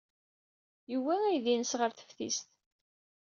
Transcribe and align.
Yewwi 0.91 1.15
aydi-nnes 1.27 1.73
ɣer 1.79 1.91
teftist. 1.93 2.47